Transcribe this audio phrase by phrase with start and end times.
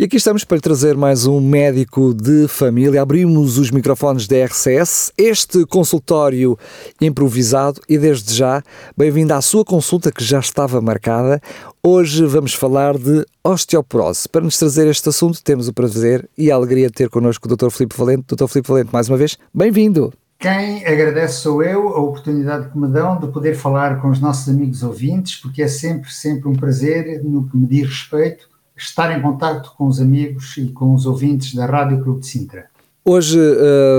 [0.00, 3.02] E aqui estamos para trazer mais um médico de família.
[3.02, 6.58] Abrimos os microfones da RCS, este consultório
[6.98, 8.62] improvisado e desde já,
[8.96, 11.38] bem-vindo à sua consulta que já estava marcada.
[11.82, 14.26] Hoje vamos falar de osteoporose.
[14.26, 17.54] Para nos trazer este assunto, temos o prazer e a alegria de ter connosco o
[17.54, 17.68] Dr.
[17.68, 18.34] Filipe Valente.
[18.34, 18.46] Dr.
[18.46, 20.14] Filipe Valente, mais uma vez, bem-vindo.
[20.38, 24.48] Quem agradece sou eu, a oportunidade que me dão de poder falar com os nossos
[24.48, 28.48] amigos ouvintes, porque é sempre, sempre um prazer, no que me diz respeito,
[28.82, 32.66] estar em contato com os amigos e com os ouvintes da Rádio Clube de Sintra.
[33.02, 33.38] Hoje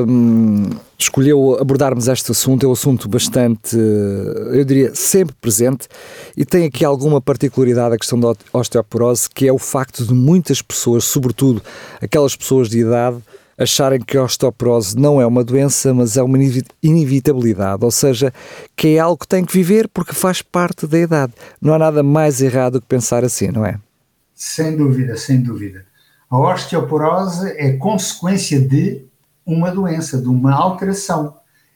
[0.07, 5.87] hum, escolheu abordarmos este assunto, é um assunto bastante, eu diria, sempre presente
[6.37, 10.61] e tem aqui alguma particularidade a questão da osteoporose, que é o facto de muitas
[10.61, 11.63] pessoas, sobretudo
[11.99, 13.17] aquelas pessoas de idade,
[13.57, 16.37] acharem que a osteoporose não é uma doença, mas é uma
[16.81, 18.31] inevitabilidade, ou seja,
[18.75, 21.33] que é algo que tem que viver porque faz parte da idade.
[21.59, 23.79] Não há nada mais errado do que pensar assim, não é?
[24.43, 25.85] Sem dúvida, sem dúvida.
[26.27, 29.05] A osteoporose é consequência de
[29.45, 31.35] uma doença, de uma alteração.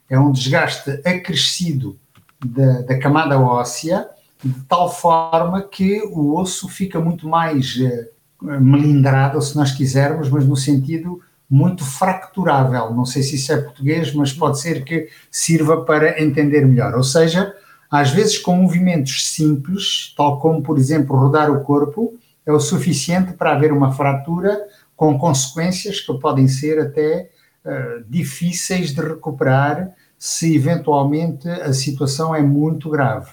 [0.09, 1.95] É um desgaste acrescido
[2.43, 4.09] da, da camada óssea,
[4.43, 8.09] de tal forma que o osso fica muito mais eh,
[8.41, 12.91] melindrado, se nós quisermos, mas no sentido muito fracturável.
[12.95, 16.95] Não sei se isso é português, mas pode ser que sirva para entender melhor.
[16.95, 17.53] Ou seja,
[17.91, 23.33] às vezes com movimentos simples, tal como, por exemplo, rodar o corpo, é o suficiente
[23.33, 27.29] para haver uma fratura com consequências que podem ser até
[27.65, 33.31] uh, difíceis de recuperar se eventualmente a situação é muito grave.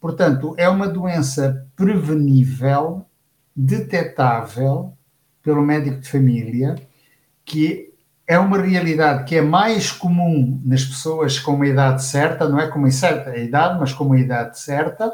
[0.00, 3.04] Portanto, é uma doença prevenível,
[3.54, 4.92] detetável
[5.42, 6.76] pelo médico de família,
[7.44, 7.90] que
[8.26, 12.68] é uma realidade que é mais comum nas pessoas com uma idade certa, não é
[12.68, 15.12] com uma certa idade, mas com uma idade certa,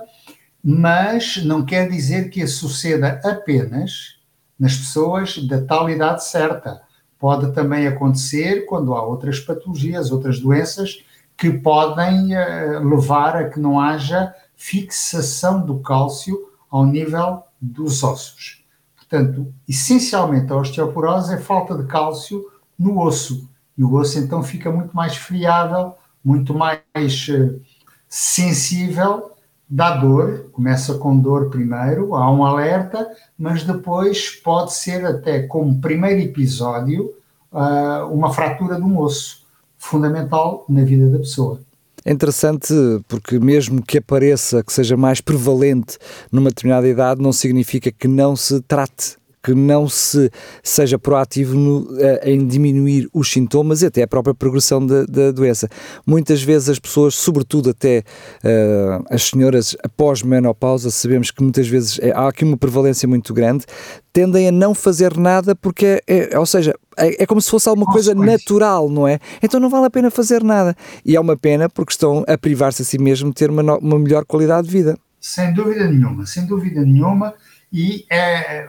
[0.62, 4.16] mas não quer dizer que isso suceda apenas
[4.58, 6.82] nas pessoas da tal idade certa.
[7.18, 11.04] Pode também acontecer quando há outras patologias, outras doenças
[11.36, 18.64] que podem uh, levar a que não haja fixação do cálcio ao nível dos ossos.
[18.96, 22.44] Portanto, essencialmente a osteoporose é falta de cálcio
[22.78, 23.48] no osso.
[23.76, 26.80] E o osso então fica muito mais friável, muito mais
[27.28, 27.60] uh,
[28.08, 29.35] sensível
[29.68, 35.80] dá dor, começa com dor primeiro, há um alerta, mas depois pode ser até como
[35.80, 37.12] primeiro episódio
[37.52, 39.44] uh, uma fratura de um osso,
[39.76, 41.60] fundamental na vida da pessoa.
[42.04, 42.72] É interessante
[43.08, 45.98] porque mesmo que apareça, que seja mais prevalente
[46.30, 49.16] numa determinada idade, não significa que não se trate
[49.46, 50.28] que não se
[50.60, 51.86] seja proativo no,
[52.24, 55.68] em diminuir os sintomas e até a própria progressão da, da doença.
[56.04, 58.02] Muitas vezes as pessoas, sobretudo até
[58.42, 63.32] uh, as senhoras após menopausa, sabemos que muitas vezes é, há aqui uma prevalência muito
[63.32, 63.64] grande,
[64.12, 67.68] tendem a não fazer nada porque, é, é ou seja, é, é, como se fosse
[67.68, 69.20] alguma coisa natural, não é?
[69.40, 70.74] Então não vale a pena fazer nada.
[71.04, 73.96] E é uma pena porque estão a privar-se a si mesmo de ter uma, uma
[73.96, 74.98] melhor qualidade de vida.
[75.20, 77.32] Sem dúvida nenhuma, sem dúvida nenhuma.
[77.72, 78.66] E é,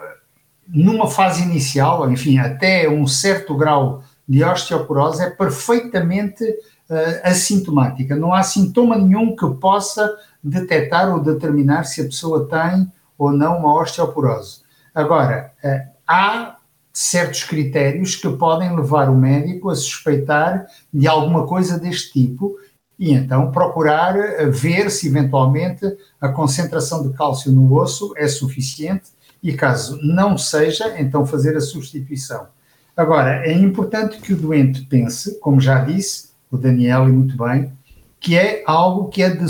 [0.68, 8.16] numa fase inicial, enfim, até um certo grau de osteoporose, é perfeitamente uh, assintomática.
[8.16, 10.14] Não há sintoma nenhum que possa
[10.44, 14.62] detectar ou determinar se a pessoa tem ou não uma osteoporose.
[14.94, 16.58] Agora, uh, há
[16.92, 22.58] certos critérios que podem levar o médico a suspeitar de alguma coisa deste tipo
[22.98, 25.86] e então procurar eh, ver se eventualmente
[26.20, 29.12] a concentração de cálcio no osso é suficiente
[29.42, 32.48] e caso não seja, então fazer a substituição.
[32.96, 37.72] Agora, é importante que o doente pense, como já disse o Daniel e muito bem,
[38.20, 39.46] que é algo que é de,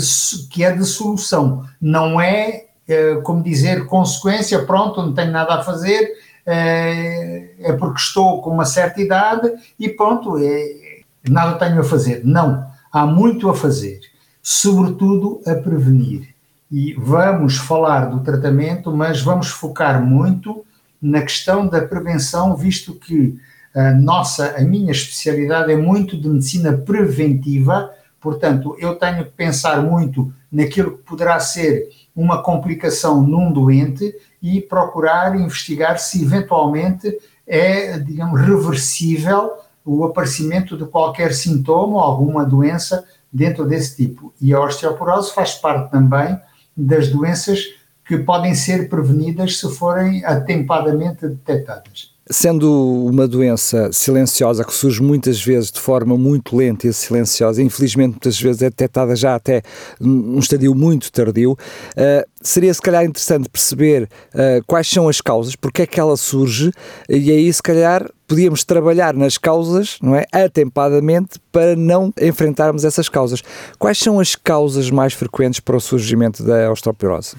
[0.50, 5.62] que é de solução, não é, é como dizer, consequência, pronto, não tenho nada a
[5.62, 6.12] fazer,
[6.44, 12.22] é, é porque estou com uma certa idade e pronto, é, nada tenho a fazer.
[12.24, 14.00] Não, há muito a fazer,
[14.42, 16.37] sobretudo a prevenir
[16.70, 20.64] e vamos falar do tratamento, mas vamos focar muito
[21.00, 23.38] na questão da prevenção, visto que
[23.74, 29.80] a nossa, a minha especialidade é muito de medicina preventiva, portanto, eu tenho que pensar
[29.82, 37.16] muito naquilo que poderá ser uma complicação num doente e procurar investigar se eventualmente
[37.46, 39.52] é, digamos, reversível
[39.84, 44.34] o aparecimento de qualquer sintoma ou alguma doença dentro desse tipo.
[44.40, 46.38] E a osteoporose faz parte também
[46.78, 47.60] das doenças
[48.06, 52.16] que podem ser prevenidas se forem atempadamente detectadas.
[52.30, 58.12] Sendo uma doença silenciosa que surge muitas vezes de forma muito lenta e silenciosa, infelizmente
[58.12, 59.62] muitas vezes é detectada já até
[59.98, 64.04] num estadio muito tardio, uh, seria se calhar interessante perceber
[64.34, 66.70] uh, quais são as causas, porque é que ela surge,
[67.08, 73.08] e aí se calhar podíamos trabalhar nas causas, não é, atempadamente, para não enfrentarmos essas
[73.08, 73.42] causas.
[73.78, 77.36] Quais são as causas mais frequentes para o surgimento da osteoporose?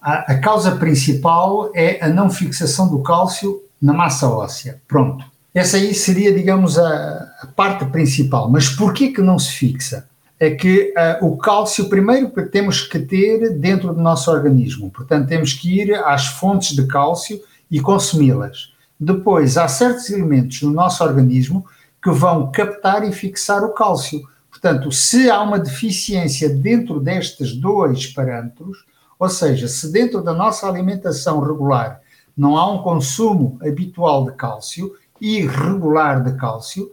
[0.00, 4.80] A, a causa principal é a não fixação do cálcio na massa óssea.
[4.88, 5.24] Pronto.
[5.54, 8.50] Essa aí seria, digamos, a, a parte principal.
[8.50, 10.08] Mas por que não se fixa?
[10.38, 14.90] É que uh, o cálcio, primeiro, temos que ter dentro do nosso organismo.
[14.90, 17.38] Portanto, temos que ir às fontes de cálcio
[17.70, 18.70] e consumi-las.
[19.00, 21.64] Depois, há certos elementos no nosso organismo
[22.02, 24.20] que vão captar e fixar o cálcio.
[24.50, 28.84] Portanto, se há uma deficiência dentro destes dois parâmetros,
[29.18, 32.00] ou seja, se dentro da nossa alimentação regular
[32.36, 36.90] não há um consumo habitual de cálcio e regular de cálcio,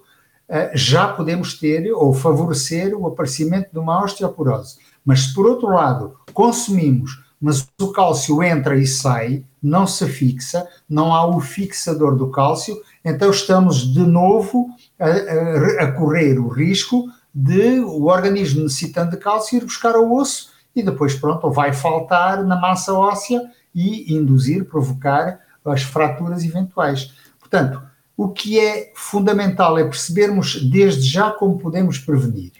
[0.48, 4.77] eh, já podemos ter ou favorecer o aparecimento de uma osteoporose.
[5.04, 10.68] Mas se por outro lado consumimos, mas o cálcio entra e sai, não se fixa,
[10.89, 14.69] não há o fixador do cálcio, então estamos de novo
[15.00, 20.51] a, a, correr o risco de o organismo necessitando de cálcio ir buscar ao osso
[20.75, 23.42] e depois, pronto, vai faltar na massa óssea
[23.74, 27.13] e induzir, provocar as fraturas eventuais.
[27.40, 27.81] Portanto,
[28.16, 32.51] o que é fundamental é percebermos desde já como podemos prevenir.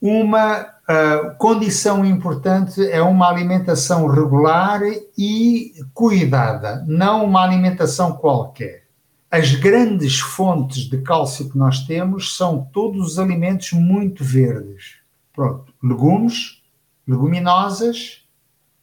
[0.00, 4.80] Uma uh, condição importante é uma alimentação regular
[5.16, 8.84] e cuidada, não uma alimentação qualquer.
[9.30, 14.96] As grandes fontes de cálcio que nós temos são todos os alimentos muito verdes.
[15.34, 16.62] Pronto, legumes,
[17.06, 18.24] leguminosas,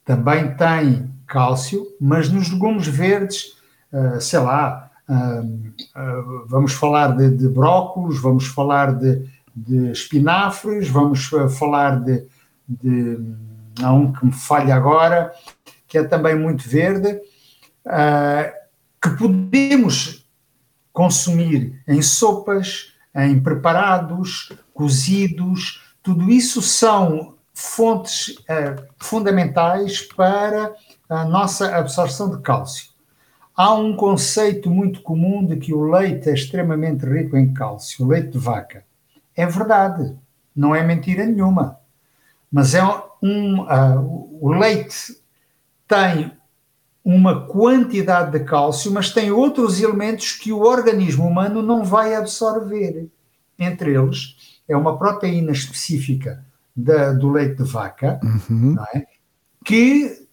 [0.06, 3.58] também têm cálcio, mas nos legumes verdes,
[3.92, 9.28] uh, sei lá, uh, vamos falar de, de brócolos, vamos falar de,
[9.58, 12.26] de espinafres, vamos falar de,
[12.68, 13.20] de.
[13.82, 15.34] Há um que me falha agora,
[15.88, 17.20] que é também muito verde,
[19.02, 20.26] que podemos
[20.92, 30.74] consumir em sopas, em preparados, cozidos, tudo isso são fontes uh, fundamentais para
[31.10, 32.92] a nossa absorção de cálcio.
[33.56, 38.08] Há um conceito muito comum de que o leite é extremamente rico em cálcio, o
[38.08, 38.86] leite de vaca.
[39.38, 40.18] É verdade,
[40.56, 41.80] não é mentira nenhuma.
[42.52, 42.84] Mas é
[43.22, 45.16] um, uh, o leite
[45.88, 46.32] tem
[47.06, 53.10] uma quantidade de cálcio, mas tem outros elementos que o organismo humano não vai absorver.
[53.58, 56.44] Entre eles, é uma proteína específica
[56.76, 58.20] da, do leite de vaca,
[58.50, 58.76] uhum.
[58.94, 59.06] é?
[59.64, 60.28] que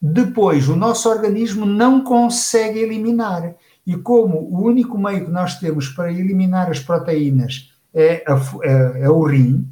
[0.00, 3.54] depois o nosso organismo não consegue eliminar.
[3.86, 9.02] E como o único meio que nós temos para eliminar as proteínas é, a, é,
[9.02, 9.68] é o rim,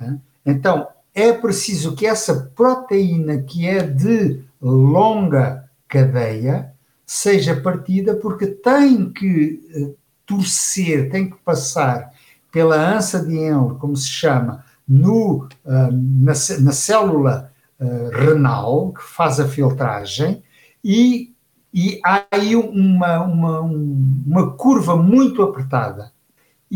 [0.00, 0.14] é?
[0.46, 6.72] então é preciso que essa proteína que é de longa cadeia
[7.06, 9.94] seja partida porque tem que eh,
[10.26, 12.10] torcer, tem que passar
[12.50, 17.50] pela ança de Henle, como se chama, no, uh, na, na, célula
[17.80, 20.42] uh, renal, que faz a filtragem,
[20.84, 21.32] e,
[21.72, 26.12] e há aí uma, uma, uma curva muito apertada.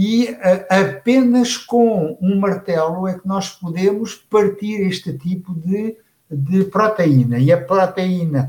[0.01, 0.29] E
[0.71, 5.97] apenas com um martelo é que nós podemos partir este tipo de,
[6.31, 7.41] de proteína.
[7.41, 8.49] E a proteína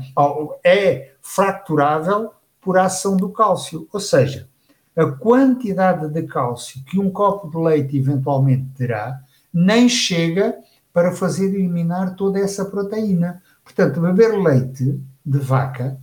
[0.62, 2.30] é fracturável
[2.60, 3.88] por ação do cálcio.
[3.92, 4.48] Ou seja,
[4.96, 9.20] a quantidade de cálcio que um copo de leite eventualmente terá
[9.52, 10.56] nem chega
[10.92, 13.42] para fazer eliminar toda essa proteína.
[13.64, 15.98] Portanto, beber leite de vaca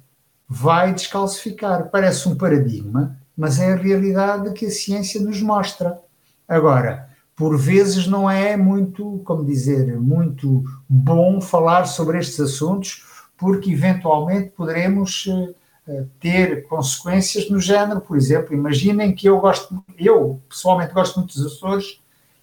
[0.45, 1.89] vai descalcificar.
[1.89, 6.01] Parece um paradigma, mas é a realidade que a ciência nos mostra.
[6.47, 13.05] Agora, por vezes não é muito, como dizer, muito bom falar sobre estes assuntos,
[13.37, 15.53] porque eventualmente poderemos uh,
[16.19, 21.53] ter consequências no género, por exemplo, imaginem que eu gosto, eu pessoalmente gosto muito dos
[21.53, 22.01] Açores,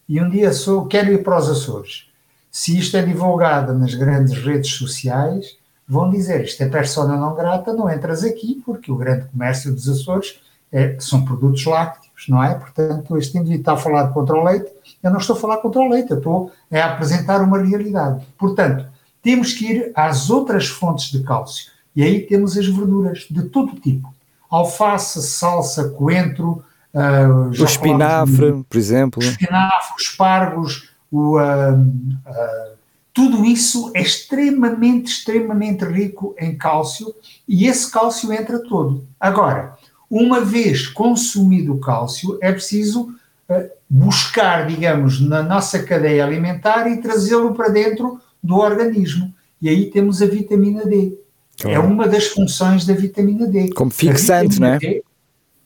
[0.09, 2.09] e um dia sou, quero ir para os Açores.
[2.49, 5.59] Se isto é divulgado nas grandes redes sociais,
[5.89, 9.89] vão dizer isto é persona não grata, não entras aqui, porque o grande comércio dos
[9.89, 10.44] Açores
[10.75, 12.55] é, são produtos lácteos, não é?
[12.55, 15.81] Portanto, este indivíduo está a falar contra o leite, eu não estou a falar contra
[15.81, 18.27] o leite, eu estou a apresentar uma realidade.
[18.37, 18.87] Portanto,
[19.23, 21.71] temos que ir às outras fontes de cálcio.
[21.95, 24.13] E aí temos as verduras de todo tipo.
[24.51, 26.63] Alface, salsa, coentro,
[26.95, 29.21] Uh, o espinafre, por exemplo.
[29.21, 32.75] O espinafre, os espargos, o, uh, uh,
[33.13, 37.13] tudo isso é extremamente, extremamente rico em cálcio
[37.49, 39.07] e esse cálcio entra todo.
[39.19, 39.77] Agora,
[40.17, 43.15] uma vez consumido o cálcio, é preciso
[43.49, 49.35] uh, buscar, digamos, na nossa cadeia alimentar e trazê-lo para dentro do organismo.
[49.61, 51.19] E aí temos a vitamina D.
[51.61, 51.77] Claro.
[51.77, 53.73] É uma das funções da vitamina D.
[53.73, 54.79] Como fixante, não é?
[54.79, 55.05] D,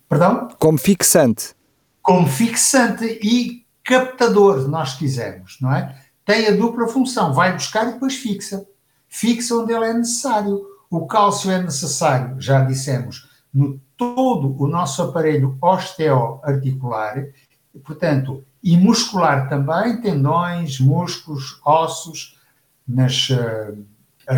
[0.08, 0.48] perdão?
[0.58, 1.54] Como fixante.
[2.00, 5.94] Como fixante e captador, se nós quisermos, não é?
[6.24, 8.66] tem a dupla função, vai buscar e depois fixa.
[9.08, 10.62] Fixa onde ele é necessário.
[10.90, 17.26] O cálcio é necessário, já dissemos, no todo o nosso aparelho osteoarticular,
[17.84, 22.38] portanto, e muscular também, tendões, músculos, ossos,
[22.86, 23.76] nas uh,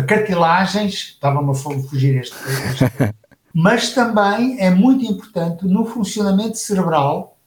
[0.07, 2.35] cartilagens, estava-me a fugir este,
[2.71, 3.15] este
[3.53, 7.37] mas também é muito importante no funcionamento cerebral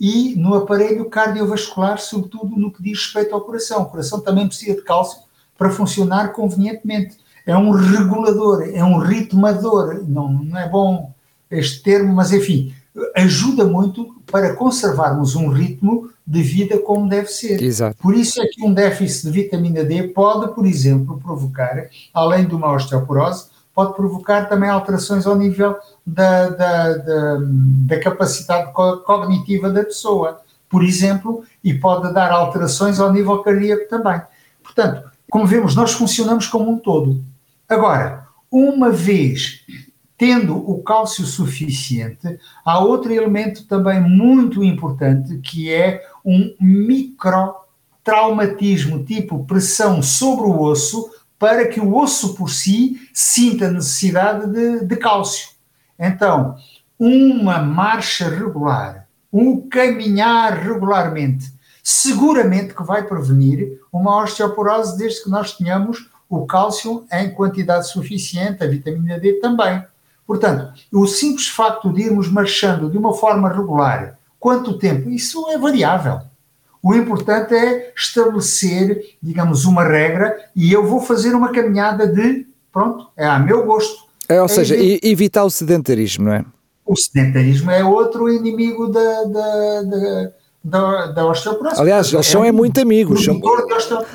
[0.00, 3.82] e no aparelho cardiovascular, sobretudo no que diz respeito ao coração.
[3.82, 5.20] O coração também precisa de cálcio
[5.56, 7.18] para funcionar convenientemente.
[7.46, 11.12] É um regulador, é um ritmador, não, não é bom
[11.52, 12.74] este termo, mas enfim,
[13.14, 17.62] ajuda muito para conservarmos um ritmo de vida como deve ser.
[17.62, 17.96] Exato.
[18.00, 22.54] Por isso é que um déficit de vitamina D pode, por exemplo, provocar, além de
[22.54, 29.82] uma osteoporose, pode provocar também alterações ao nível da, da, da, da capacidade cognitiva da
[29.82, 34.20] pessoa, por exemplo, e pode dar alterações ao nível cardíaco também.
[34.62, 37.22] Portanto, como vemos, nós funcionamos como um todo.
[37.68, 39.64] Agora, uma vez
[40.22, 49.44] tendo o cálcio suficiente, há outro elemento também muito importante que é um microtraumatismo, tipo
[49.44, 55.48] pressão sobre o osso, para que o osso por si sinta necessidade de, de cálcio.
[55.98, 56.54] Então,
[56.96, 61.52] uma marcha regular, um caminhar regularmente,
[61.82, 68.62] seguramente que vai prevenir uma osteoporose desde que nós tenhamos o cálcio em quantidade suficiente,
[68.62, 69.84] a vitamina D também.
[70.26, 75.10] Portanto, o simples facto de irmos marchando de uma forma regular, quanto tempo?
[75.10, 76.20] Isso é variável.
[76.82, 83.08] O importante é estabelecer, digamos, uma regra e eu vou fazer uma caminhada de, pronto,
[83.16, 84.04] é a meu gosto.
[84.28, 86.44] É, ou é seja, evitar o sedentarismo, não é?
[86.84, 90.32] O sedentarismo é outro inimigo da, da, da
[90.64, 91.80] da, da osteoporose.
[91.80, 93.24] Aliás, eles são é, é muito amigos.
[93.24, 93.40] São,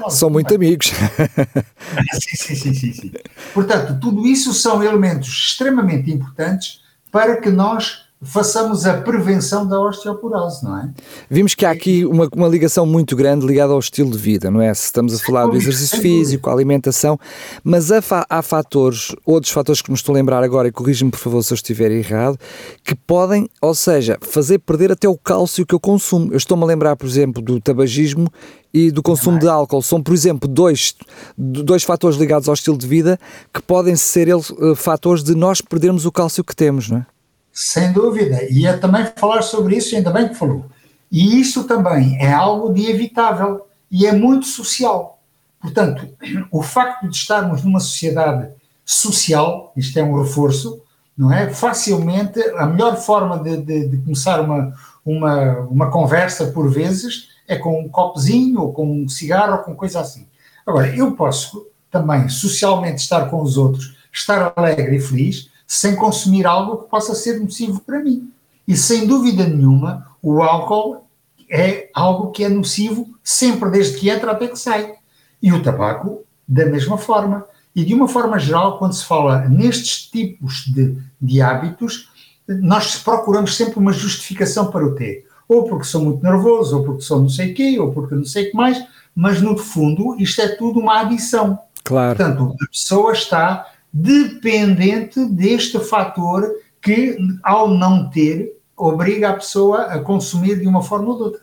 [0.09, 0.87] são muito amigos.
[2.21, 3.11] sim, sim, sim, sim, sim.
[3.53, 10.63] Portanto, tudo isso são elementos extremamente importantes para que nós façamos a prevenção da osteoporose,
[10.63, 10.89] não é?
[11.29, 14.59] Vimos que há aqui uma, uma ligação muito grande ligada ao estilo de vida, não
[14.59, 14.73] é?
[14.73, 17.19] Se estamos a falar do exercício físico, alimentação,
[17.63, 21.19] mas há, há fatores, outros fatores que me estou a lembrar agora, e corrija-me por
[21.19, 22.39] favor se eu estiver errado,
[22.83, 26.31] que podem, ou seja, fazer perder até o cálcio que eu consumo.
[26.31, 28.31] Eu estou-me a lembrar, por exemplo, do tabagismo
[28.73, 29.81] e do consumo de álcool.
[29.83, 30.95] São, por exemplo, dois,
[31.37, 33.19] dois fatores ligados ao estilo de vida
[33.53, 37.16] que podem ser eles, uh, fatores de nós perdermos o cálcio que temos, não é?
[37.59, 38.43] Sem dúvida.
[38.51, 40.67] E ia também falar sobre isso, ainda bem que falou.
[41.11, 45.19] E isso também é algo de evitável e é muito social.
[45.59, 46.07] Portanto,
[46.51, 48.49] o facto de estarmos numa sociedade
[48.85, 50.79] social, isto é um reforço,
[51.17, 51.49] não é?
[51.49, 54.71] Facilmente, a melhor forma de, de, de começar uma,
[55.03, 59.73] uma, uma conversa, por vezes, é com um copozinho, ou com um cigarro, ou com
[59.73, 60.27] coisa assim.
[60.63, 66.47] Agora, eu posso também socialmente estar com os outros, estar alegre e feliz, sem consumir
[66.47, 68.31] algo que possa ser nocivo para mim.
[68.65, 71.05] E sem dúvida nenhuma, o álcool
[71.49, 74.95] é algo que é nocivo sempre desde que entra até que sai.
[75.41, 77.45] E o tabaco, da mesma forma.
[77.75, 82.09] E de uma forma geral, quando se fala nestes tipos de, de hábitos,
[82.47, 85.27] nós procuramos sempre uma justificação para o ter.
[85.47, 88.47] Ou porque sou muito nervoso, ou porque sou não sei quê, ou porque não sei
[88.47, 88.83] o que mais,
[89.15, 91.59] mas no fundo isto é tudo uma adição.
[91.83, 92.17] Claro.
[92.17, 93.65] Portanto, a pessoa está
[93.99, 96.47] dependente deste fator
[96.81, 101.41] que, ao não ter, obriga a pessoa a consumir de uma forma ou de outra.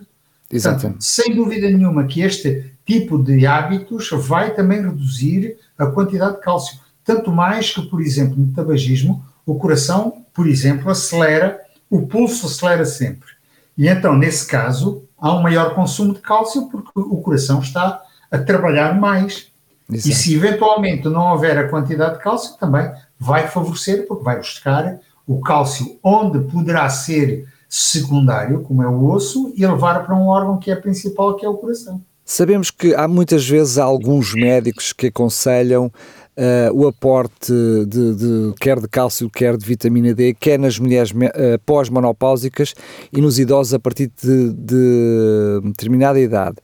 [0.49, 6.43] Portanto, sem dúvida nenhuma que este tipo de hábitos vai também reduzir a quantidade de
[6.43, 6.79] cálcio.
[7.05, 12.85] Tanto mais que, por exemplo, no tabagismo, o coração, por exemplo, acelera, o pulso acelera
[12.85, 13.29] sempre.
[13.77, 18.39] E então, nesse caso, há um maior consumo de cálcio porque o coração está a
[18.39, 19.49] trabalhar mais.
[19.91, 20.09] Exato.
[20.09, 24.99] E se eventualmente não houver a quantidade de cálcio, também vai favorecer, porque vai buscar
[25.27, 30.59] o cálcio onde poderá ser secundário, como é o osso, e levar para um órgão
[30.59, 32.01] que é principal, que é o coração.
[32.25, 35.91] Sabemos que há muitas vezes alguns médicos que aconselham
[36.37, 37.53] Uh, o aporte
[37.87, 42.75] de, de, quer de cálcio, quer de vitamina D, quer nas mulheres uh, pós-monopáusicas
[43.13, 46.57] e nos idosos a partir de, de determinada idade.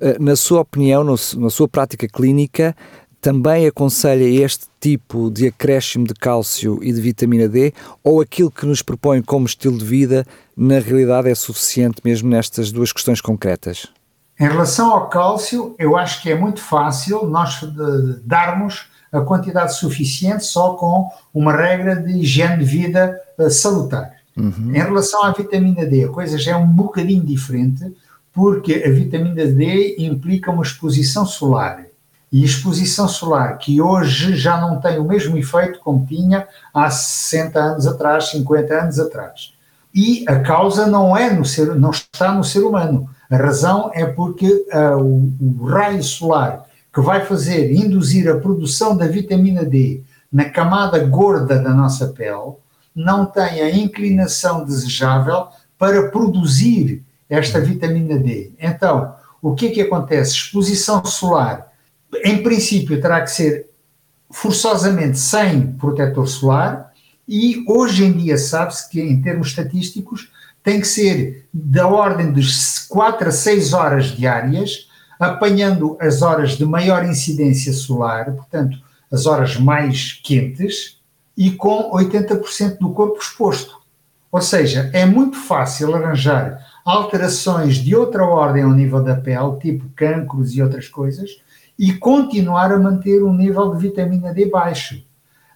[0.00, 2.74] Eh, na sua opinião, na sua prática clínica,
[3.20, 7.72] também aconselha este tipo de acréscimo de cálcio e de vitamina D
[8.04, 10.24] ou aquilo que nos propõe como estilo de vida
[10.56, 13.88] na realidade é suficiente mesmo nestas duas questões concretas?
[14.38, 17.60] Em relação ao cálcio, eu acho que é muito fácil nós
[18.22, 24.12] darmos a quantidade suficiente só com uma regra de higiene de vida uh, salutar.
[24.36, 24.72] Uhum.
[24.74, 27.92] Em relação à vitamina D, a coisa já é um bocadinho diferente,
[28.36, 31.86] porque a vitamina D implica uma exposição solar.
[32.30, 37.58] E exposição solar que hoje já não tem o mesmo efeito como tinha há 60
[37.58, 39.54] anos atrás, 50 anos atrás.
[39.94, 43.08] E a causa não é no ser, não está no ser humano.
[43.30, 48.94] A razão é porque uh, o, o raio solar que vai fazer induzir a produção
[48.94, 52.52] da vitamina D na camada gorda da nossa pele
[52.94, 55.46] não tem a inclinação desejável
[55.78, 58.52] para produzir esta vitamina D.
[58.58, 60.32] Então, o que é que acontece?
[60.32, 61.72] Exposição solar,
[62.24, 63.70] em princípio, terá que ser
[64.30, 66.92] forçosamente sem protetor solar,
[67.28, 70.30] e hoje em dia sabe-se que, em termos estatísticos,
[70.62, 72.42] tem que ser da ordem de
[72.88, 78.78] 4 a 6 horas diárias, apanhando as horas de maior incidência solar, portanto,
[79.12, 80.98] as horas mais quentes,
[81.36, 83.80] e com 80% do corpo exposto.
[84.32, 89.90] Ou seja, é muito fácil arranjar alterações de outra ordem ao nível da pele, tipo
[89.96, 91.30] cancros e outras coisas,
[91.76, 95.02] e continuar a manter um nível de vitamina D baixo.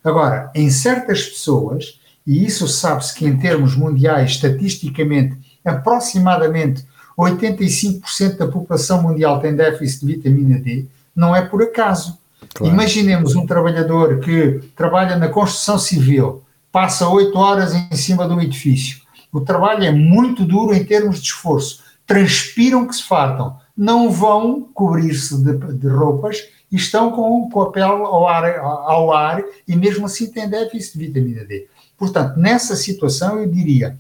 [0.03, 6.85] Agora, em certas pessoas, e isso sabe-se que em termos mundiais, estatisticamente, aproximadamente
[7.17, 12.19] 85% da população mundial tem déficit de vitamina D, não é por acaso.
[12.55, 12.73] Claro.
[12.73, 18.41] Imaginemos um trabalhador que trabalha na construção civil, passa 8 horas em cima de um
[18.41, 19.00] edifício,
[19.33, 21.83] o trabalho é muito duro em termos de esforço.
[22.07, 23.57] Transpiram que se fartam.
[23.77, 29.13] Não vão cobrir-se de, de, roupas e estão com, com a pele ao ar, ao
[29.13, 31.69] ar e mesmo assim têm déficit de vitamina D.
[31.97, 33.99] Portanto, nessa situação eu diria,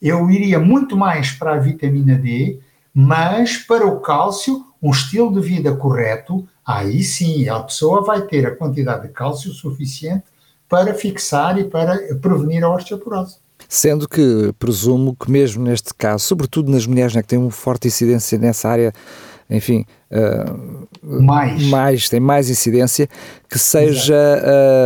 [0.00, 2.60] eu iria muito mais para a vitamina D,
[2.94, 8.46] mas para o cálcio, um estilo de vida correto, aí sim a pessoa vai ter
[8.46, 10.24] a quantidade de cálcio suficiente
[10.68, 13.38] para fixar e para prevenir a osteoporose.
[13.72, 17.86] Sendo que presumo que mesmo neste caso, sobretudo nas mulheres né, que têm uma forte
[17.86, 18.92] incidência nessa área,
[19.48, 20.88] enfim, uh,
[21.22, 21.62] mais.
[21.66, 23.08] mais, tem mais incidência,
[23.48, 24.16] que seja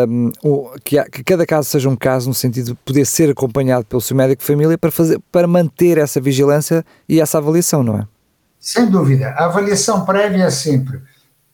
[0.07, 4.03] uh, que, que, cada caso seja um caso no sentido de poder ser acompanhado pelo
[4.03, 8.07] seu médico de família para, fazer, para manter essa vigilância e essa avaliação, não é?
[8.61, 9.31] Sem dúvida.
[9.31, 11.01] A avaliação prévia é sempre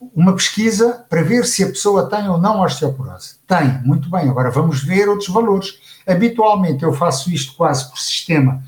[0.00, 3.34] uma pesquisa para ver se a pessoa tem ou não osteoporose.
[3.46, 4.28] Tem, muito bem.
[4.28, 5.78] Agora vamos ver outros valores.
[6.06, 8.62] Habitualmente eu faço isto quase por sistema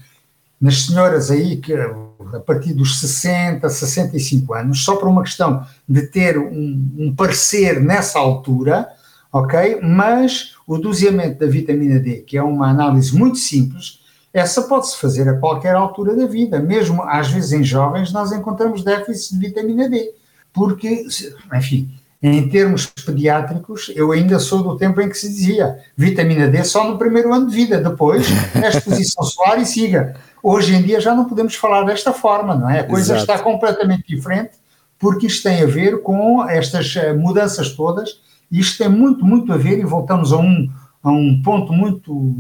[0.61, 6.03] nas senhoras aí que a partir dos 60, 65 anos, só por uma questão de
[6.03, 8.89] ter um, um parecer nessa altura,
[9.33, 9.81] ok?
[9.83, 14.01] Mas o doseamento da vitamina D, que é uma análise muito simples,
[14.33, 16.61] essa pode-se fazer a qualquer altura da vida.
[16.61, 20.13] Mesmo às vezes em jovens nós encontramos déficit de vitamina D,
[20.53, 21.07] porque,
[21.55, 21.91] enfim,
[22.23, 26.89] em termos pediátricos, eu ainda sou do tempo em que se dizia vitamina D só
[26.89, 30.15] no primeiro ano de vida, depois é exposição solar e siga.
[30.41, 32.81] Hoje em dia já não podemos falar desta forma, não é?
[32.81, 33.33] A coisa Exato.
[33.33, 34.53] está completamente diferente,
[34.99, 39.53] porque isto tem a ver com estas eh, mudanças todas, e isto tem muito, muito
[39.53, 40.71] a ver, e voltamos a um,
[41.03, 42.37] a um ponto muito,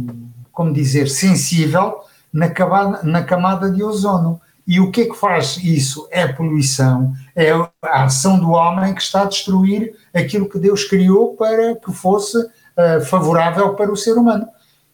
[0.53, 4.40] como dizer, sensível na camada, na camada de ozono.
[4.66, 6.09] E o que é que faz isso?
[6.11, 10.85] É a poluição, é a ação do homem que está a destruir aquilo que Deus
[10.85, 14.46] criou para que fosse uh, favorável para o ser humano.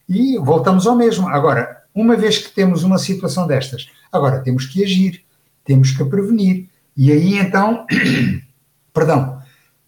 [0.09, 1.29] E voltamos ao mesmo.
[1.29, 5.23] Agora, uma vez que temos uma situação destas, agora temos que agir,
[5.65, 6.69] temos que prevenir.
[6.97, 7.87] E aí então,
[8.93, 9.39] perdão,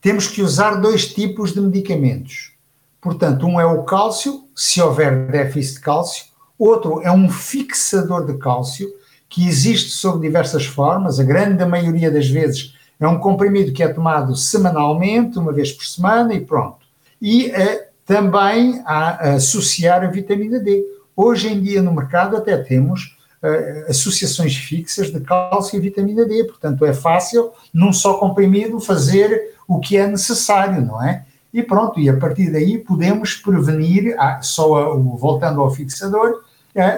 [0.01, 2.53] temos que usar dois tipos de medicamentos.
[3.01, 6.25] Portanto, um é o cálcio, se houver déficit de cálcio,
[6.59, 9.00] outro é um fixador de cálcio
[9.31, 13.89] que existe sob diversas formas, a grande maioria das vezes é um comprimido que é
[13.89, 16.81] tomado semanalmente, uma vez por semana e pronto.
[17.23, 20.85] E uh, também a, a associar a vitamina D.
[21.17, 26.45] Hoje em dia no mercado até temos uh, associações fixas de cálcio e vitamina D,
[26.45, 31.25] portanto é fácil num só comprimido fazer o que é necessário, não é?
[31.55, 36.43] E pronto, e a partir daí podemos prevenir, ah, só a, voltando ao fixador,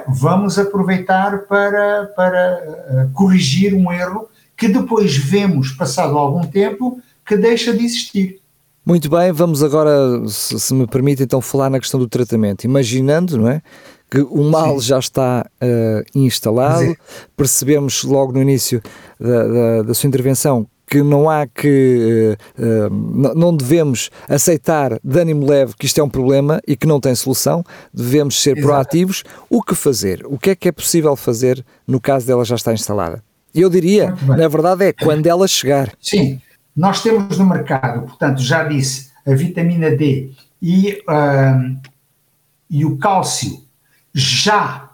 [0.08, 7.36] vamos aproveitar para, para uh, corrigir um erro que depois vemos, passado algum tempo, que
[7.36, 8.40] deixa de existir.
[8.84, 12.64] Muito bem, vamos agora, se, se, me permite, então falar na questão do tratamento.
[12.64, 13.62] Imaginando, não é?
[14.10, 14.88] Que o mal Sim.
[14.88, 16.96] já está uh, instalado, é.
[17.36, 18.82] percebemos logo no início
[19.18, 22.36] da, da, da, sua intervenção que não há que.
[22.58, 26.86] Uh, uh, não devemos aceitar de ânimo leve que isto é um problema e que
[26.86, 28.66] não tem solução, devemos ser Exato.
[28.66, 29.24] proativos.
[29.48, 30.22] O que fazer?
[30.26, 33.24] O que é que é possível fazer no caso dela já estar instalada?
[33.54, 35.90] Eu diria, na verdade, é quando ela chegar.
[35.98, 36.38] Sim,
[36.76, 41.80] nós temos no mercado, portanto, já disse, a vitamina D e, uh,
[42.68, 43.62] e o cálcio
[44.14, 44.90] já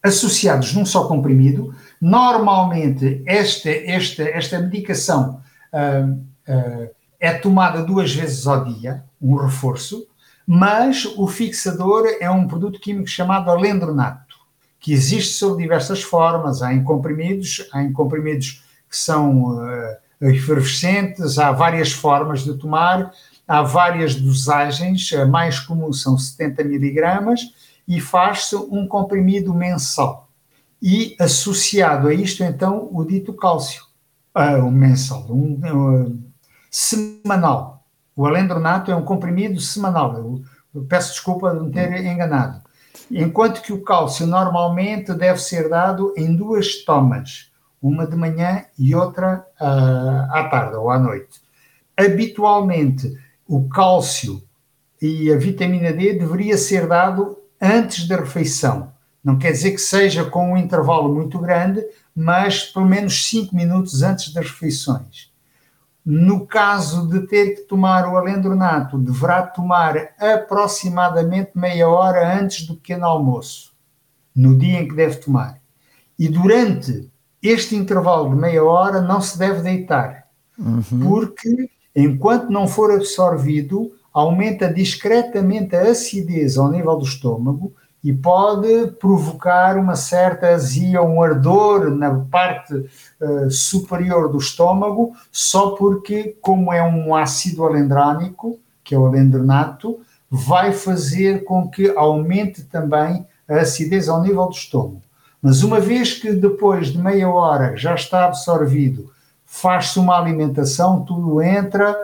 [0.00, 1.74] associados num só comprimido.
[2.04, 5.40] Normalmente, esta, esta, esta medicação
[5.72, 10.06] uh, uh, é tomada duas vezes ao dia, um reforço,
[10.46, 14.36] mas o fixador é um produto químico chamado alendronato,
[14.78, 16.60] que existe sob diversas formas.
[16.60, 23.12] Há em comprimidos, há em comprimidos que são uh, efervescentes, há várias formas de tomar,
[23.48, 27.40] há várias dosagens, a mais comum são 70 miligramas,
[27.88, 30.23] e faz-se um comprimido mensal.
[30.86, 33.84] E associado a isto, então, o dito cálcio,
[34.36, 36.22] uh, um mensal, um,
[36.70, 37.86] semanal.
[38.14, 40.14] O alendronato é um comprimido semanal.
[40.14, 40.42] Eu,
[40.74, 42.60] eu peço desculpa de me ter enganado.
[43.10, 48.94] Enquanto que o cálcio normalmente deve ser dado em duas tomas uma de manhã e
[48.94, 51.40] outra uh, à tarde ou à noite.
[51.96, 53.14] Habitualmente,
[53.46, 54.42] o cálcio
[55.00, 58.93] e a vitamina D deveria ser dado antes da refeição.
[59.24, 61.82] Não quer dizer que seja com um intervalo muito grande,
[62.14, 65.32] mas pelo menos 5 minutos antes das refeições.
[66.04, 72.74] No caso de ter que tomar o alendronato, deverá tomar aproximadamente meia hora antes do
[72.74, 73.72] pequeno almoço,
[74.36, 75.58] no dia em que deve tomar.
[76.18, 77.10] E durante
[77.42, 80.26] este intervalo de meia hora não se deve deitar,
[80.58, 81.00] uhum.
[81.02, 87.72] porque enquanto não for absorvido, aumenta discretamente a acidez ao nível do estômago
[88.04, 95.70] e pode provocar uma certa azia, um ardor na parte uh, superior do estômago, só
[95.70, 102.64] porque, como é um ácido alendrónico, que é o alendronato, vai fazer com que aumente
[102.64, 105.02] também a acidez ao nível do estômago.
[105.40, 109.10] Mas uma vez que depois de meia hora já está absorvido,
[109.46, 111.96] faz-se uma alimentação, tudo entra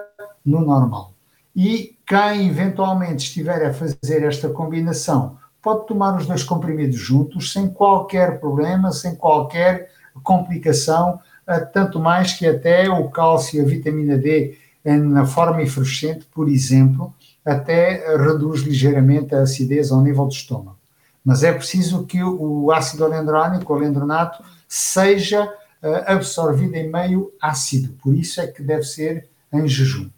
[0.45, 1.13] no normal.
[1.55, 7.69] E quem eventualmente estiver a fazer esta combinação pode tomar os dois comprimidos juntos sem
[7.69, 9.91] qualquer problema, sem qualquer
[10.23, 16.27] complicação, eh, tanto mais que até o cálcio e a vitamina D na forma efervescente,
[16.33, 17.13] por exemplo,
[17.45, 20.81] até reduz ligeiramente a acidez ao nível do estômago
[21.25, 27.93] mas é preciso que o ácido alendrónico, o alendronato, seja uh, absorvido em meio ácido,
[28.03, 30.09] por isso é que deve ser em jejum.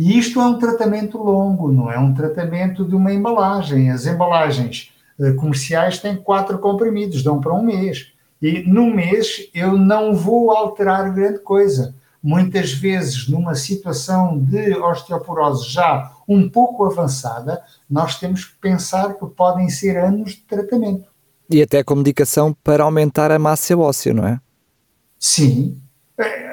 [0.00, 3.90] E isto é um tratamento longo, não é um tratamento de uma embalagem.
[3.90, 8.06] As embalagens uh, comerciais têm quatro comprimidos, dão para um mês.
[8.40, 15.68] E no mês eu não vou alterar grande coisa muitas vezes numa situação de osteoporose
[15.68, 21.10] já um pouco avançada, nós temos que pensar que podem ser anos de tratamento.
[21.50, 24.40] E até com medicação para aumentar a massa óssea, não é?
[25.18, 25.78] Sim.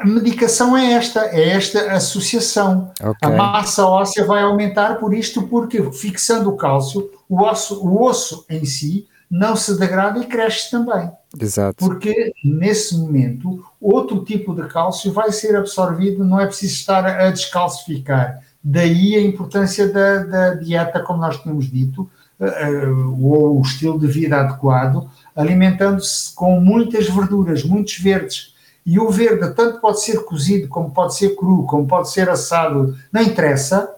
[0.02, 2.92] A medicação é esta, é esta associação.
[3.00, 3.16] Okay.
[3.22, 8.46] A massa óssea vai aumentar por isto, porque fixando o cálcio, o osso, o osso
[8.50, 11.12] em si não se degrada e cresce também.
[11.40, 11.76] Exato.
[11.78, 17.30] Porque nesse momento outro tipo de cálcio vai ser absorvido, não é preciso estar a
[17.30, 18.42] descalcificar.
[18.64, 24.08] Daí a importância da, da dieta, como nós tínhamos dito, uh, ou o estilo de
[24.08, 28.56] vida adequado, alimentando-se com muitas verduras, muitos verdes.
[28.88, 32.96] E o verde tanto pode ser cozido, como pode ser cru, como pode ser assado,
[33.12, 33.94] não interessa.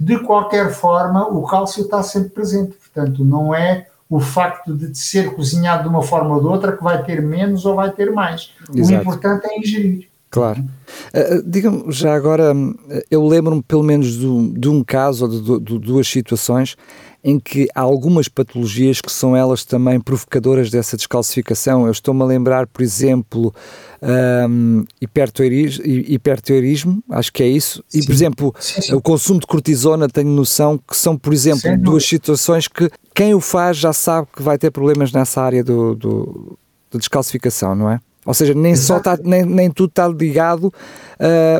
[0.00, 2.74] De qualquer forma, o cálcio está sempre presente.
[2.76, 6.82] Portanto, não é o facto de ser cozinhado de uma forma ou de outra que
[6.82, 8.52] vai ter menos ou vai ter mais.
[8.74, 8.98] Exato.
[8.98, 10.08] O importante é ingerir.
[10.30, 10.64] Claro.
[11.14, 12.54] Uh, Diga-me, já agora,
[13.10, 16.74] eu lembro-me pelo menos de, de, um caso ou de, de, duas situações
[17.26, 21.84] em que há algumas patologias que são elas também provocadoras dessa descalcificação.
[21.84, 23.52] Eu estou-me a lembrar, por exemplo,
[24.48, 24.84] um,
[27.10, 27.98] acho que é isso, sim.
[27.98, 28.94] e por exemplo, sim, sim.
[28.94, 33.40] o consumo de cortisona, tenho noção que são, por exemplo, duas situações que quem o
[33.40, 36.58] faz já sabe que vai ter problemas nessa área do, do
[36.92, 37.98] de descalcificação, não é?
[38.24, 40.72] Ou seja, nem, só tá, nem, nem tudo está ligado uh,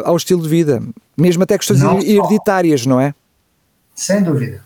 [0.05, 0.81] ao estilo de vida,
[1.17, 3.13] mesmo até questões não hereditárias, não é?
[3.97, 4.66] Sem dúvida.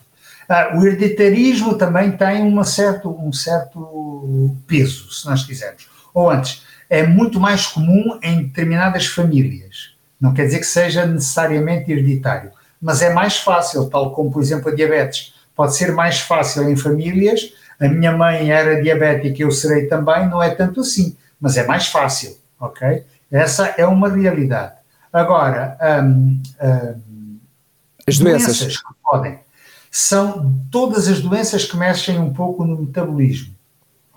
[0.53, 5.87] Ah, o hereditarismo também tem uma certo, um certo peso, se nós quisermos.
[6.13, 9.95] Ou antes, é muito mais comum em determinadas famílias.
[10.19, 14.69] Não quer dizer que seja necessariamente hereditário, mas é mais fácil, tal como, por exemplo,
[14.69, 15.33] a diabetes.
[15.55, 20.43] Pode ser mais fácil em famílias, a minha mãe era diabética, eu serei também, não
[20.43, 23.05] é tanto assim, mas é mais fácil, ok?
[23.31, 24.73] Essa é uma realidade.
[25.13, 27.39] Agora, hum, hum,
[28.05, 28.59] as doenças.
[28.59, 29.39] doenças que podem,
[29.91, 33.53] são todas as doenças que mexem um pouco no metabolismo,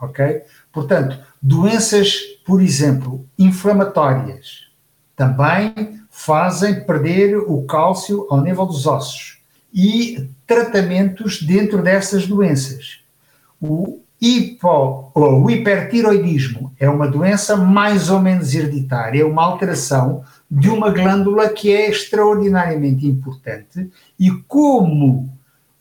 [0.00, 0.42] ok?
[0.72, 4.68] Portanto, doenças, por exemplo, inflamatórias,
[5.16, 9.38] também fazem perder o cálcio ao nível dos ossos
[9.72, 13.00] e tratamentos dentro dessas doenças.
[13.60, 20.22] O, hipo, ou o hipertiroidismo é uma doença mais ou menos hereditária, é uma alteração
[20.48, 25.33] de uma glândula que é extraordinariamente importante e como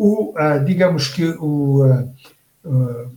[0.03, 2.13] o, uh, digamos que o, uh,
[2.65, 3.11] uh,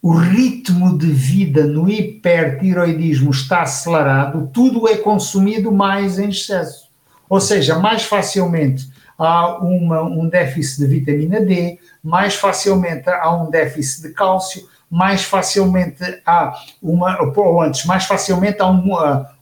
[0.00, 6.88] o ritmo de vida no hipertiroidismo está acelerado, tudo é consumido mais em excesso.
[7.28, 13.50] Ou seja, mais facilmente há uma, um déficit de vitamina D, mais facilmente há um
[13.50, 18.92] déficit de cálcio, mais facilmente há uma, ou antes, mais facilmente há um,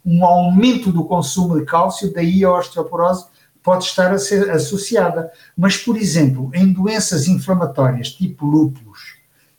[0.05, 3.27] um aumento do consumo de cálcio, daí a osteoporose
[3.62, 5.31] pode estar associada.
[5.57, 9.16] Mas, por exemplo, em doenças inflamatórias tipo lúpus,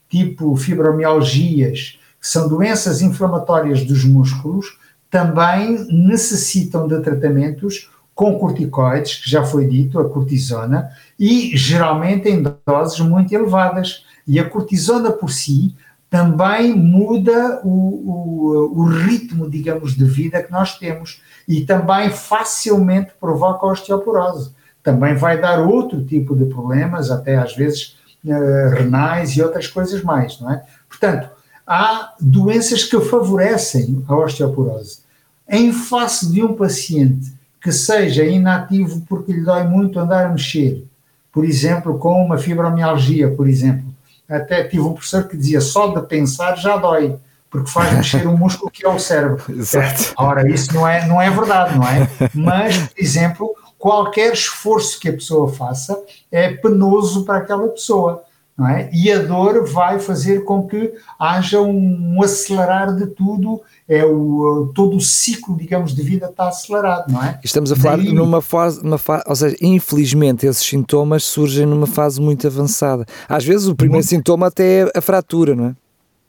[0.10, 4.78] tipo fibromialgias, que são doenças inflamatórias dos músculos,
[5.10, 10.89] também necessitam de tratamentos com corticoides, que já foi dito, a cortisona,
[11.20, 14.06] e geralmente em doses muito elevadas.
[14.26, 15.76] E a cortisona por si
[16.13, 23.13] também muda o, o, o, ritmo, digamos, de vida que nós temos e também facilmente
[23.19, 24.52] provoca osteoporose.
[24.84, 30.04] Também vai dar outro tipo de problemas, até às vezes uh, renais e outras coisas
[30.04, 30.63] mais, não é?
[30.88, 31.30] Portanto,
[31.65, 34.99] há doenças que favorecem a osteoporose.
[35.49, 40.86] Em face de um paciente que seja inativo porque lhe dói muito andar a mexer,
[41.32, 43.93] por exemplo, com uma fibromialgia, por exemplo.
[44.30, 47.18] Até tive um professor que dizia só de pensar já dói,
[47.50, 49.44] porque faz mexer um músculo que é o cérebro.
[49.52, 50.14] Exato.
[50.18, 52.10] Ora, isso não é, não é verdade, não é?
[52.34, 58.24] Mas, por exemplo, qualquer esforço que a pessoa faça é penoso para aquela pessoa.
[58.58, 58.90] Não é?
[58.94, 63.62] E a dor vai fazer com que haja um, um acelerar de tudo,
[63.94, 67.40] é o, todo o ciclo, digamos, de vida está acelerado, não é?
[67.44, 68.12] Estamos a falar Daí...
[68.12, 73.06] numa fase, numa fase, ou seja, infelizmente esses sintomas surgem numa fase muito avançada.
[73.28, 74.10] Às vezes o primeiro muito...
[74.10, 75.76] sintoma até é a fratura, não é?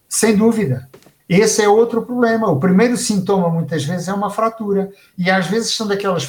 [0.09, 0.89] Sem dúvida.
[1.29, 2.51] Esse é outro problema.
[2.51, 4.91] O primeiro sintoma, muitas vezes, é uma fratura.
[5.17, 6.29] E às vezes são daquelas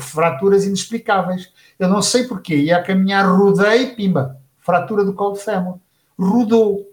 [0.00, 1.50] fraturas inexplicáveis.
[1.78, 2.56] Eu não sei porquê.
[2.56, 5.78] Ia a caminhar, rodei, pimba, fratura do colo de fémur.
[6.18, 6.86] Rodou.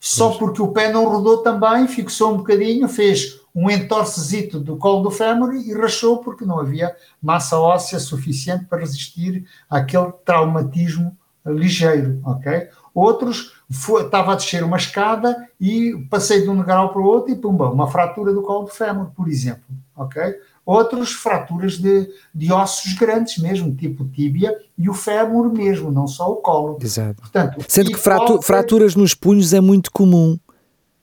[0.00, 5.02] Só porque o pé não rodou também, fixou um bocadinho, fez um entorcezito do colo
[5.02, 12.20] do fémur e rachou porque não havia massa óssea suficiente para resistir àquele traumatismo ligeiro,
[12.24, 12.68] ok?
[12.94, 17.32] Outros foi, estava a descer uma escada e passei de um degrau para o outro
[17.32, 20.34] e pumba, uma fratura do colo do fémur, por exemplo, ok?
[20.70, 26.30] Outros fraturas de, de ossos grandes mesmo, tipo tíbia e o fémur mesmo, não só
[26.30, 26.78] o colo.
[26.80, 27.20] Exato.
[27.20, 30.38] Portanto, Sendo que fratu fraturas nos punhos é muito comum.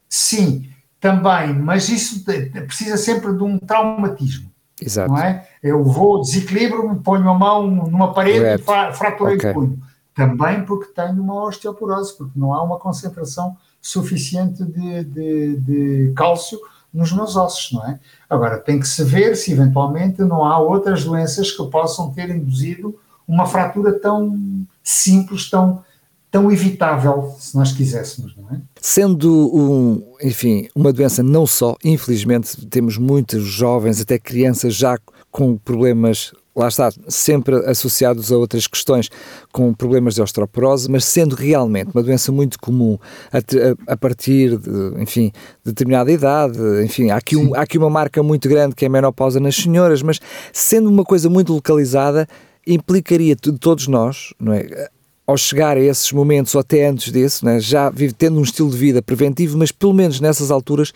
[0.08, 0.69] Sim,
[1.01, 2.23] também, mas isso
[2.65, 4.49] precisa sempre de um traumatismo.
[4.82, 5.12] Exato.
[5.12, 5.45] Não é?
[5.62, 8.93] Eu vou, desequilibro, ponho a mão numa parede Correto.
[8.93, 9.51] e fraturei okay.
[9.51, 9.82] o punho
[10.17, 16.60] também porque tenho uma osteoporose, porque não há uma concentração suficiente de, de, de cálcio
[16.93, 18.00] nos meus ossos, não é?
[18.30, 22.97] Agora, tem que se ver se eventualmente não há outras doenças que possam ter induzido
[23.28, 25.84] uma fratura tão simples, tão,
[26.32, 28.62] tão evitável, se nós quiséssemos, não é?
[28.82, 34.97] Sendo, um, enfim, uma doença não só, infelizmente temos muitos jovens, até crianças já
[35.30, 39.09] com problemas lá está, sempre associados a outras questões
[39.51, 42.97] com problemas de osteoporose, mas sendo realmente uma doença muito comum
[43.31, 45.31] a, a, partir de, enfim,
[45.63, 48.87] de determinada idade, enfim, há aqui, um, há aqui uma marca muito grande que é
[48.87, 50.19] a menopausa nas senhoras, mas
[50.51, 52.27] sendo uma coisa muito localizada,
[52.65, 54.89] implicaria de todos nós, não é?
[55.27, 58.69] ao chegar a esses momentos ou até antes disso, né, já vive tendo um estilo
[58.71, 60.93] de vida preventivo, mas pelo menos nessas alturas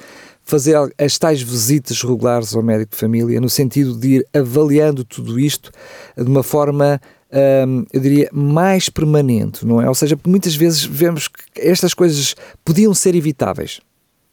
[0.52, 5.40] fazer as tais visitas regulares ao médico de família, no sentido de ir avaliando tudo
[5.40, 5.72] isto
[6.18, 7.00] de uma forma,
[7.66, 9.88] hum, eu diria, mais permanente, não é?
[9.88, 12.36] Ou seja, muitas vezes vemos que estas coisas
[12.66, 13.80] podiam ser evitáveis.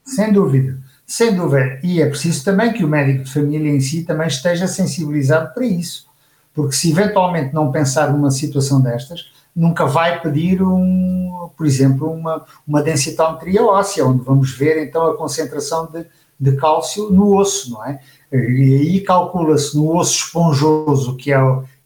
[0.04, 0.76] Sem dúvida,
[1.07, 1.78] sem dúvida.
[1.85, 5.64] E é preciso também que o médico de família em si também esteja sensibilizado para
[5.64, 6.09] isso.
[6.52, 12.44] Porque se eventualmente não pensar numa situação destas, nunca vai pedir, um, por exemplo, uma,
[12.66, 16.06] uma densitometria óssea, onde vamos ver então a concentração de,
[16.38, 18.00] de cálcio no osso, não é?
[18.32, 21.38] E aí calcula-se no osso esponjoso, que é,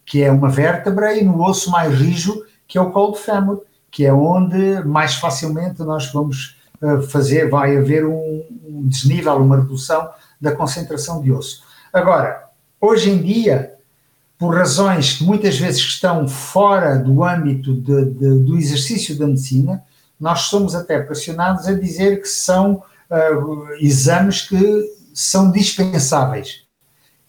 [0.05, 3.61] que é uma vértebra, e no osso mais rijo, que é o colo de fémur,
[3.89, 9.57] que é onde mais facilmente nós vamos uh, fazer, vai haver um, um desnível, uma
[9.57, 10.09] redução
[10.41, 11.63] da concentração de osso.
[11.93, 12.43] Agora,
[12.81, 13.72] hoje em dia,
[14.43, 19.81] por razões que muitas vezes estão fora do âmbito de, de, do exercício da medicina,
[20.19, 26.65] nós somos até pressionados a dizer que são uh, exames que são dispensáveis.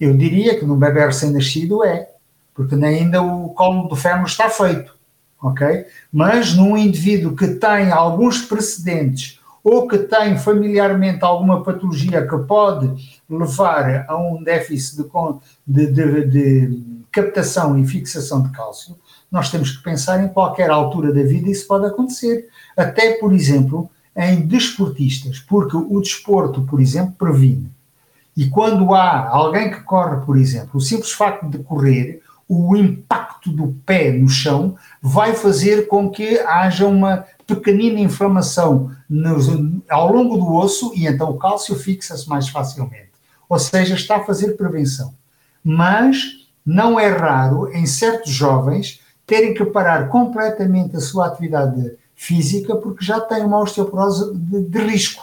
[0.00, 2.10] Eu diria que num bebê recém-nascido é,
[2.52, 4.92] porque ainda o colo do fémur está feito,
[5.40, 5.86] ok?
[6.12, 13.20] Mas num indivíduo que tem alguns precedentes ou que tem familiarmente alguma patologia que pode
[13.30, 15.08] levar a um déficit
[15.64, 18.96] de, de, de, de captação e fixação de cálcio,
[19.30, 22.48] nós temos que pensar em qualquer altura da vida isso pode acontecer.
[22.76, 27.70] Até, por exemplo, em desportistas, porque o desporto, por exemplo, previne.
[28.36, 33.50] E quando há alguém que corre, por exemplo, o simples facto de correr, o impacto
[33.50, 38.90] do pé no chão vai fazer com que haja uma pequenina inflamação
[39.88, 43.12] ao longo do osso e então o cálcio fixa-se mais facilmente.
[43.48, 45.14] Ou seja, está a fazer prevenção.
[45.62, 52.76] Mas não é raro em certos jovens terem que parar completamente a sua atividade física
[52.76, 55.22] porque já têm uma osteoporose de, de risco.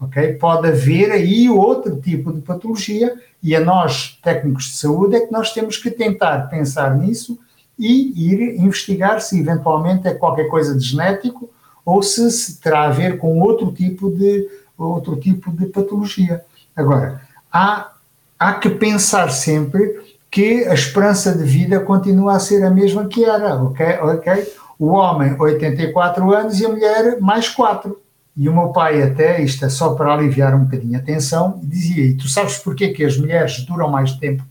[0.00, 0.34] Okay?
[0.34, 5.32] Pode haver aí outro tipo de patologia e a nós, técnicos de saúde, é que
[5.32, 7.38] nós temos que tentar pensar nisso
[7.78, 11.50] e ir investigar se eventualmente é qualquer coisa de genético
[11.84, 16.44] ou se, se terá a ver com outro tipo de, outro tipo de patologia.
[16.74, 17.92] Agora, há,
[18.38, 20.03] há que pensar sempre
[20.34, 23.86] que a esperança de vida continua a ser a mesma que era, ok?
[24.00, 24.52] okay?
[24.76, 27.96] O homem, 84 anos, e a mulher, mais 4.
[28.36, 32.04] E o meu pai, até, isto é só para aliviar um bocadinho a tensão, dizia:
[32.04, 34.42] E tu sabes porquê que as mulheres duram mais tempo?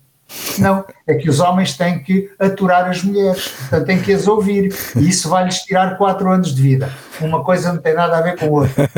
[0.58, 4.74] Não, é que os homens têm que aturar as mulheres, portanto têm que as ouvir,
[4.96, 6.90] e isso vai-lhes tirar 4 anos de vida.
[7.20, 8.90] Uma coisa não tem nada a ver com outra.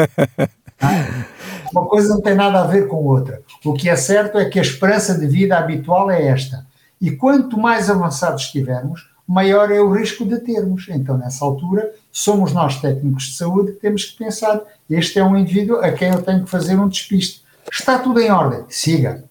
[1.71, 3.41] Uma coisa não tem nada a ver com outra.
[3.65, 6.63] O que é certo é que a esperança de vida habitual é esta.
[7.01, 10.87] E quanto mais avançados estivermos, maior é o risco de termos.
[10.89, 15.35] Então, nessa altura, somos nós, técnicos de saúde, que temos que pensar: este é um
[15.35, 17.43] indivíduo a quem eu tenho que fazer um despiste.
[17.71, 19.23] Está tudo em ordem, siga.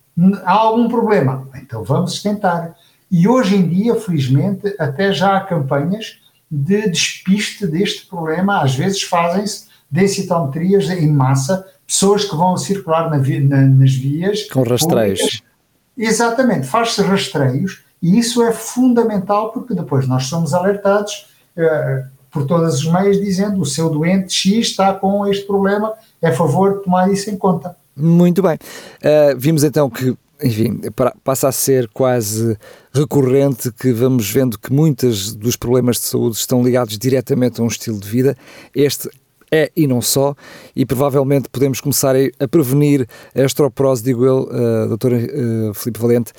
[0.44, 1.48] Há algum problema?
[1.56, 2.74] Então vamos tentar.
[3.10, 6.18] E hoje em dia, felizmente, até já há campanhas
[6.50, 8.60] de despiste deste problema.
[8.62, 14.44] Às vezes fazem-se densitometrias em massa, pessoas que vão circular na, na, nas vias.
[14.50, 15.20] Com rastreios.
[15.20, 15.53] Públicas,
[15.96, 21.26] Exatamente, faz-se rastreios e isso é fundamental porque depois nós somos alertados
[21.56, 26.32] uh, por todos os meios dizendo o seu doente X está com este problema, é
[26.32, 27.76] favor de tomar isso em conta.
[27.96, 28.54] Muito bem.
[28.54, 30.80] Uh, vimos então que, enfim,
[31.22, 32.58] passa a ser quase
[32.92, 37.68] recorrente que vamos vendo que muitos dos problemas de saúde estão ligados diretamente a um
[37.68, 38.36] estilo de vida.
[38.74, 39.08] Este
[39.50, 40.34] é e não só,
[40.74, 46.32] e provavelmente podemos começar a, prevenir a osteoporose, digo eu, uh, doutora uh, Filipe Valente,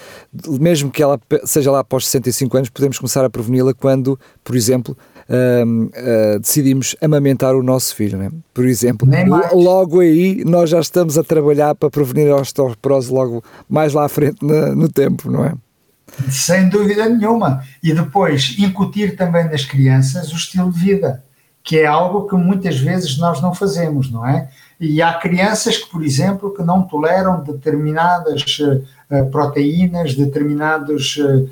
[0.60, 4.98] mesmo que ela seja lá após 65 anos, podemos começar a preveni-la quando, por exemplo,
[5.30, 8.30] uh, uh, decidimos amamentar o nosso filho, né?
[8.54, 9.08] por exemplo.
[9.54, 14.10] Logo aí nós já estamos a trabalhar para prevenir a osteoporose logo mais lá à
[14.10, 15.54] frente no, no tempo, não é?
[16.30, 17.64] Sem dúvida nenhuma.
[17.84, 21.24] E depois incutir também nas crianças o estilo de vida
[21.66, 24.48] que é algo que muitas vezes nós não fazemos, não é?
[24.80, 31.50] E há crianças que, por exemplo, que não toleram determinadas uh, proteínas, determinados, uh,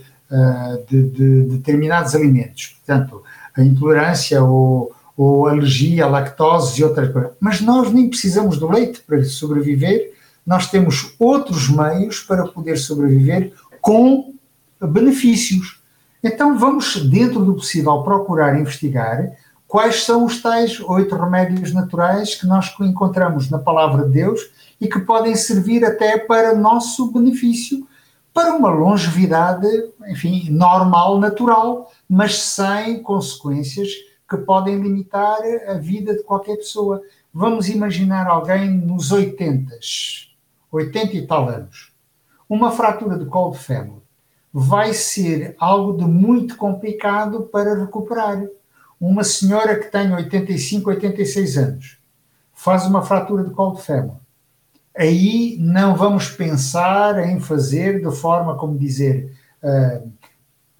[0.87, 2.77] de, de, determinados alimentos.
[2.77, 3.23] Portanto,
[3.57, 7.31] a intolerância ou, ou alergia à lactose e outras coisas.
[7.39, 10.13] Mas nós nem precisamos do leite para sobreviver,
[10.45, 14.35] nós temos outros meios para poder sobreviver com
[14.79, 15.81] benefícios.
[16.23, 19.31] Então vamos, dentro do possível, procurar investigar
[19.73, 24.87] quais são os tais oito remédios naturais que nós encontramos na palavra de Deus e
[24.87, 27.87] que podem servir até para nosso benefício,
[28.31, 29.67] para uma longevidade,
[30.09, 33.89] enfim, normal, natural, mas sem consequências
[34.29, 37.01] que podem limitar a vida de qualquer pessoa.
[37.33, 39.75] Vamos imaginar alguém nos 80,
[40.71, 41.91] 80 e tal anos,
[42.47, 44.03] uma fratura de colo de fêmur.
[44.53, 48.39] Vai ser algo de muito complicado para recuperar
[49.07, 51.97] uma senhora que tem 85, 86 anos
[52.53, 54.15] faz uma fratura de colo de fêmur.
[54.97, 60.09] Aí não vamos pensar em fazer de forma, como dizer, uh,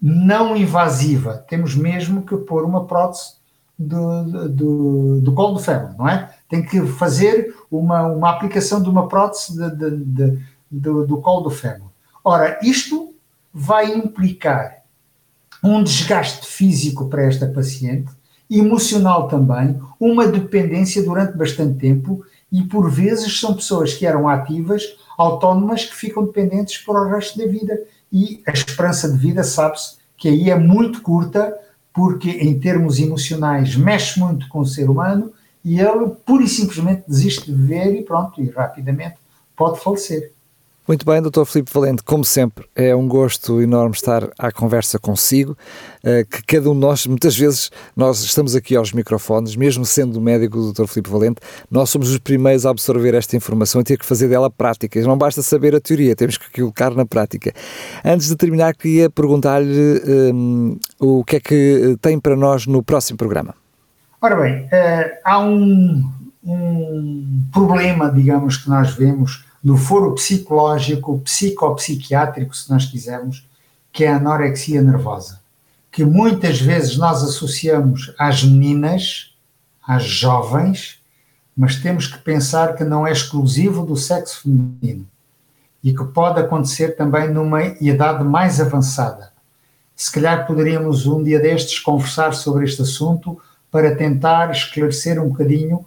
[0.00, 1.44] não invasiva.
[1.48, 3.34] Temos mesmo que pôr uma prótese
[3.78, 6.32] do, do, do colo de fêmur, não é?
[6.48, 11.42] Tem que fazer uma, uma aplicação de uma prótese de, de, de, do, do colo
[11.42, 11.90] do fêmur.
[12.22, 13.14] Ora, isto
[13.52, 14.84] vai implicar
[15.62, 18.12] um desgaste físico para esta paciente,
[18.50, 24.82] emocional também, uma dependência durante bastante tempo e por vezes são pessoas que eram ativas,
[25.16, 27.80] autónomas, que ficam dependentes para o resto da vida.
[28.12, 31.52] E a esperança de vida, sabe-se, que aí é muito curta,
[31.92, 35.32] porque em termos emocionais mexe muito com o ser humano
[35.64, 39.16] e ele pura e simplesmente desiste de viver e pronto, e rapidamente
[39.56, 40.33] pode falecer.
[40.86, 41.46] Muito bem, Dr.
[41.46, 45.56] Filipe Valente, como sempre, é um gosto enorme estar à conversa consigo,
[46.02, 50.20] eh, que cada um de nós, muitas vezes, nós estamos aqui aos microfones, mesmo sendo
[50.20, 50.86] médico do Dr.
[50.86, 54.50] Filipe Valente, nós somos os primeiros a absorver esta informação e ter que fazer dela
[54.50, 55.00] prática.
[55.00, 57.54] Não basta saber a teoria, temos que colocar na prática.
[58.04, 60.02] Antes de terminar, queria perguntar-lhe
[60.34, 63.54] um, o que é que tem para nós no próximo programa.
[64.20, 66.12] Ora bem, uh, há um,
[66.44, 73.48] um problema, digamos, que nós vemos no foro psicológico, psicopsiquiátrico, se nós quisermos,
[73.90, 75.40] que é a anorexia nervosa,
[75.90, 79.34] que muitas vezes nós associamos às meninas,
[79.82, 81.00] às jovens,
[81.56, 85.06] mas temos que pensar que não é exclusivo do sexo feminino
[85.82, 89.32] e que pode acontecer também numa idade mais avançada.
[89.96, 93.40] Se calhar poderíamos um dia destes conversar sobre este assunto
[93.70, 95.86] para tentar esclarecer um bocadinho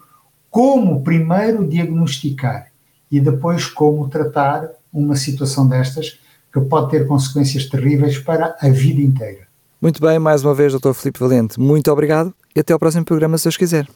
[0.49, 2.71] como primeiro diagnosticar
[3.11, 6.19] e depois como tratar uma situação destas
[6.51, 9.47] que pode ter consequências terríveis para a vida inteira.
[9.81, 10.93] Muito bem, mais uma vez, Dr.
[10.93, 13.87] Filipe Valente, muito obrigado e até ao próximo programa, se Deus quiser.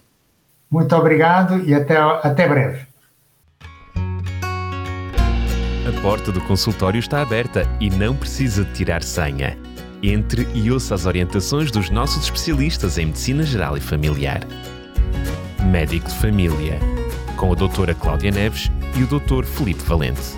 [0.69, 2.91] Muito obrigado e até, até breve.
[5.87, 9.57] A porta do consultório está aberta e não precisa de tirar senha.
[10.03, 14.41] Entre e ouça as orientações dos nossos especialistas em Medicina Geral e Familiar.
[15.69, 16.79] Médico de Família,
[17.35, 19.45] com a doutora Cláudia Neves e o Dr.
[19.45, 20.37] Felipe Valente.